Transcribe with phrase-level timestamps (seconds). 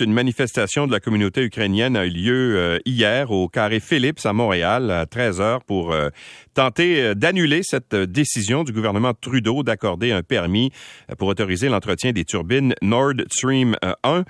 [0.00, 4.32] Une manifestation de la communauté ukrainienne a eu lieu euh, hier au Carré Phillips à
[4.32, 6.08] Montréal à 13 heures pour euh,
[6.52, 10.72] tenter euh, d'annuler cette décision du gouvernement Trudeau d'accorder un permis
[11.16, 14.24] pour autoriser l'entretien des turbines Nord Stream 1.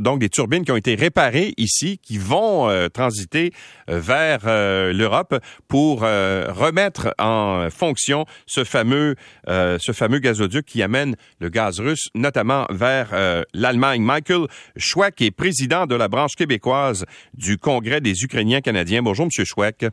[0.00, 3.52] donc des turbines qui ont été réparées ici, qui vont transiter
[3.86, 5.38] vers l'Europe
[5.68, 12.66] pour remettre en fonction ce fameux, ce fameux gazoduc qui amène le gaz russe, notamment
[12.70, 14.02] vers l'Allemagne.
[14.02, 14.46] Michael
[14.76, 17.04] Chouac est président de la branche québécoise
[17.34, 19.02] du Congrès des Ukrainiens canadiens.
[19.02, 19.44] Bonjour, M.
[19.44, 19.86] Chouac.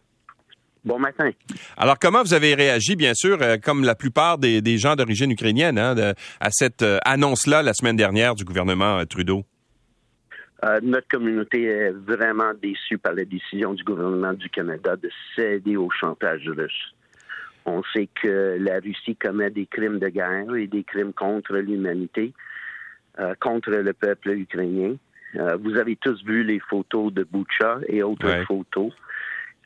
[0.83, 1.29] Bon matin.
[1.77, 5.77] Alors, comment vous avez réagi, bien sûr, euh, comme la plupart des, gens d'origine ukrainienne,
[5.77, 5.95] hein,
[6.39, 9.43] à cette euh, annonce-là la semaine dernière du gouvernement euh, Trudeau?
[10.83, 15.89] notre communauté est vraiment déçue par la décision du gouvernement du Canada de céder au
[15.89, 16.93] chantage russe.
[17.65, 22.33] On sait que la Russie commet des crimes de guerre et des crimes contre l'humanité.
[23.19, 24.95] Euh, contre le peuple ukrainien.
[25.35, 28.93] Euh, vous avez tous vu les photos de Boucha et autres photos.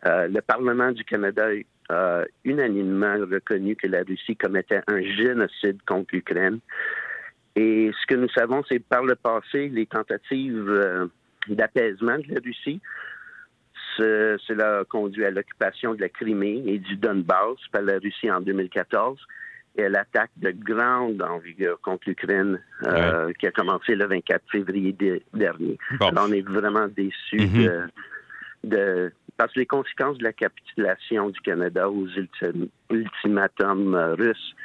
[0.07, 1.49] Euh, le Parlement du Canada
[1.89, 6.57] a unanimement reconnu que la Russie commettait un génocide contre l'Ukraine.
[7.55, 11.07] Et ce que nous savons, c'est par le passé, les tentatives
[11.47, 12.81] d'apaisement de la Russie,
[13.97, 18.41] cela a conduit à l'occupation de la Crimée et du Donbass par la Russie en
[18.41, 19.19] 2014
[19.77, 24.95] et l'attaque de grande envergure contre l'Ukraine euh, qui a commencé le 24 février
[25.33, 25.77] dernier.
[25.99, 27.87] on est vraiment déçus mm-hmm.
[28.63, 32.07] de, parce que les conséquences de la capitulation du Canada aux
[32.89, 34.55] ultimatums russes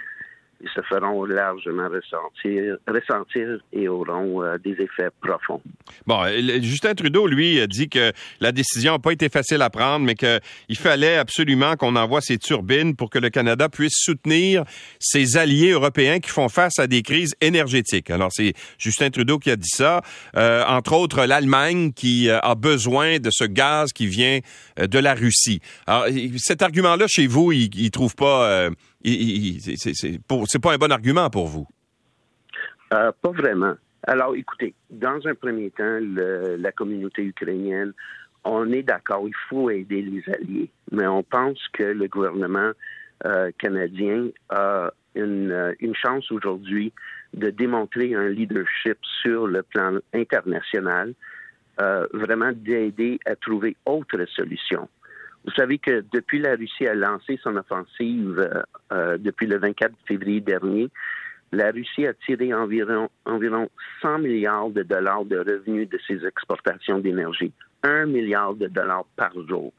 [0.62, 5.62] ils se feront largement ressentir, et auront euh, des effets profonds.
[6.06, 6.22] Bon,
[6.60, 10.14] Justin Trudeau, lui, a dit que la décision n'a pas été facile à prendre, mais
[10.14, 14.64] qu'il fallait absolument qu'on envoie ces turbines pour que le Canada puisse soutenir
[14.98, 18.10] ses alliés européens qui font face à des crises énergétiques.
[18.10, 20.02] Alors, c'est Justin Trudeau qui a dit ça.
[20.36, 24.40] Euh, entre autres, l'Allemagne qui euh, a besoin de ce gaz qui vient
[24.78, 25.60] de la Russie.
[25.86, 28.70] Alors, cet argument-là, chez vous, il ne trouve pas
[29.04, 31.66] c'est pas un bon argument pour vous?
[32.92, 33.74] Euh, pas vraiment.
[34.06, 37.92] Alors, écoutez, dans un premier temps, la communauté ukrainienne,
[38.44, 42.70] on est d'accord, il faut aider les alliés, mais on pense que le gouvernement
[43.26, 46.92] euh, canadien a une, une chance aujourd'hui
[47.34, 51.14] de démontrer un leadership sur le plan international,
[51.80, 54.88] euh, vraiment d'aider à trouver autres solutions.
[55.44, 58.62] Vous savez que depuis la Russie a lancé son offensive euh,
[58.92, 60.88] euh, depuis le 24 février dernier,
[61.52, 63.68] la Russie a tiré environ, environ
[64.02, 67.52] 100 milliards de dollars de revenus de ses exportations d'énergie.
[67.82, 69.72] Un milliard de dollars par jour.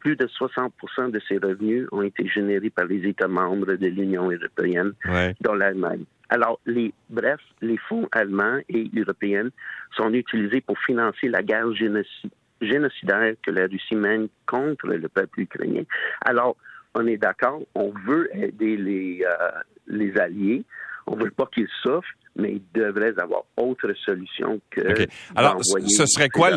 [0.00, 0.72] Plus de 60
[1.12, 4.92] de ces revenus ont été générés par les États membres de l'Union européenne,
[5.40, 6.04] dont l'Allemagne.
[6.28, 9.48] Alors, les, bref, les fonds allemands et européens
[9.96, 12.30] sont utilisés pour financer la guerre génocide
[12.60, 15.82] génocidaire que la Russie mène contre le peuple ukrainien.
[16.24, 16.56] Alors,
[16.94, 19.50] on est d'accord, on veut aider les, euh,
[19.86, 20.64] les alliés,
[21.06, 25.06] on ne veut pas qu'ils souffrent, mais ils devraient avoir autre solution que.
[25.34, 26.50] Alors, ce serait quoi,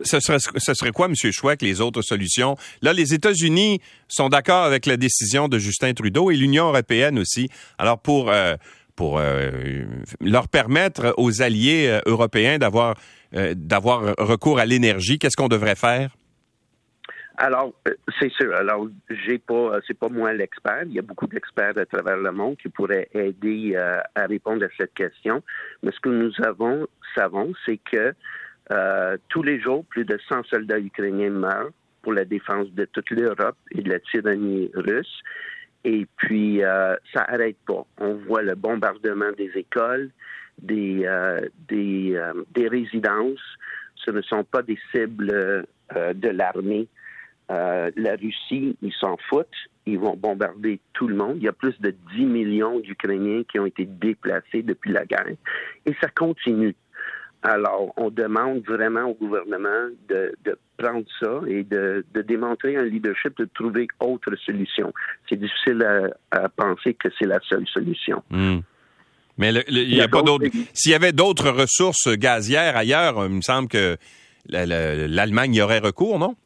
[0.00, 1.14] ce serait, ce serait quoi, M.
[1.14, 2.56] Chouac, les autres solutions?
[2.82, 7.48] Là, les États-Unis sont d'accord avec la décision de Justin Trudeau et l'Union européenne aussi.
[7.78, 8.54] Alors, pour, euh,
[8.94, 9.50] pour euh,
[10.20, 12.96] leur permettre aux alliés européens d'avoir
[13.36, 15.18] euh, d'avoir recours à l'énergie.
[15.18, 16.14] Qu'est-ce qu'on devrait faire?
[17.36, 18.54] Alors, euh, c'est sûr.
[18.54, 20.84] Alors, j'ai pas, euh, c'est pas moi l'expert.
[20.86, 24.68] Il y a beaucoup d'experts à travers le monde qui pourraient aider à répondre à
[24.78, 25.42] cette question.
[25.82, 26.86] Mais ce que nous avons,
[27.16, 28.14] savons, c'est que
[29.28, 31.70] tous les jours, plus de 100 soldats ukrainiens meurent
[32.02, 35.22] pour la défense de toute l'Europe et de la tyrannie russe.
[35.84, 36.60] Et puis,
[37.12, 37.84] ça n'arrête pas.
[37.98, 40.10] On voit le bombardement des écoles,
[40.60, 43.40] des, euh, des, euh, des, résidences.
[43.96, 46.88] Ce ne sont pas des cibles euh, de l'armée.
[47.48, 49.48] la Russie, ils s'en foutent.
[49.86, 51.36] Ils vont bombarder tout le monde.
[51.36, 55.26] Il y a plus de 10 millions d'Ukrainiens qui ont été déplacés depuis la guerre.
[55.84, 56.74] Et ça continue.
[57.44, 62.84] Alors, on demande vraiment au gouvernement de, de prendre ça et de, de, démontrer un
[62.84, 64.94] leadership, de trouver autre solutions.
[65.28, 65.86] C'est difficile
[66.30, 68.22] à, penser que c'est la seule solution.
[68.30, 68.60] Hmm.
[69.38, 70.46] Mais il n'y a, pas d'autres.
[70.72, 73.96] S'il y avait d'autres ressources gazières ailleurs, il me semble que
[74.48, 76.36] l'Allemagne y aurait recours, non?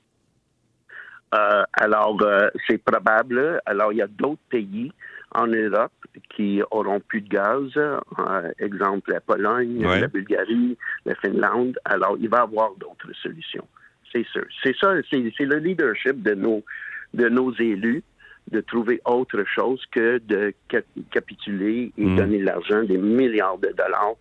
[1.35, 3.61] Euh, alors, euh, c'est probable.
[3.67, 4.90] Alors, il y a d'autres pays
[5.35, 5.93] en Europe
[6.35, 7.70] qui auront plus de gaz.
[7.76, 11.79] Euh, exemple, la Pologne, la Bulgarie, la Finlande.
[11.84, 13.67] Alors, il va y avoir d'autres solutions.
[14.11, 14.44] C'est sûr.
[14.62, 16.64] C'est ça, c'est le leadership de nos,
[17.12, 18.02] de nos élus
[18.50, 20.54] de trouver autre chose que de
[21.10, 22.16] capituler et mm.
[22.16, 24.14] donner l'argent, des milliards de dollars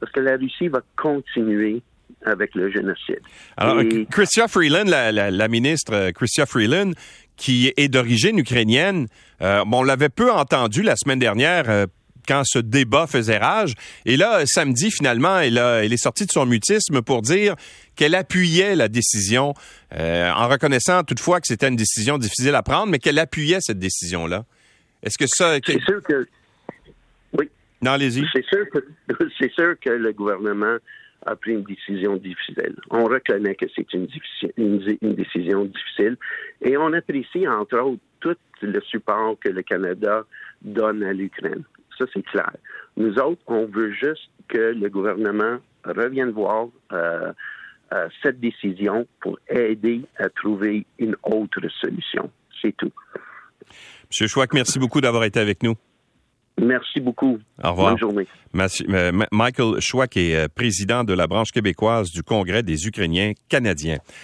[0.00, 1.82] parce que la Russie va continuer
[2.26, 3.20] avec le génocide.
[3.56, 6.92] Alors, Chrystia Freeland, la, ministre euh, Chrystia Freeland,
[7.36, 9.06] qui est d'origine ukrainienne,
[9.42, 11.86] euh, on l'avait peu entendu la semaine dernière euh,
[12.26, 13.74] quand ce débat faisait rage.
[14.04, 17.54] Et là, samedi, finalement, elle, elle est sortie de son mutisme pour dire
[17.96, 19.54] qu'elle appuyait la décision,
[19.92, 24.44] en reconnaissant toutefois que c'était une décision difficile à prendre, mais qu'elle appuyait cette décision-là.
[25.04, 25.58] Est-ce que ça...
[25.64, 26.26] C'est sûr que...
[27.38, 27.48] Oui.
[27.82, 28.24] Non, allez-y.
[28.32, 28.78] C'est sûr, que,
[29.38, 30.78] c'est sûr que le gouvernement
[31.26, 32.74] a pris une décision difficile.
[32.90, 34.08] On reconnaît que c'est une,
[34.56, 36.16] une, décision difficile
[36.62, 40.24] et on apprécie, entre autres, tout le support que le Canada
[40.62, 41.64] donne à l'Ukraine.
[41.98, 42.50] Ça, c'est clair.
[42.96, 47.32] Nous autres, on veut juste que le gouvernement revienne voir euh,
[47.92, 52.30] euh, cette décision pour aider à trouver une autre solution.
[52.60, 52.92] C'est tout.
[54.10, 55.74] Monsieur Chouac, merci beaucoup d'avoir été avec nous.
[56.60, 57.38] Merci beaucoup.
[57.62, 57.90] Au revoir.
[57.90, 58.26] Bonne journée.
[58.88, 63.98] Euh, Michael Schwack est président de la branche québécoise du Congrès des Ukrainiens canadiens.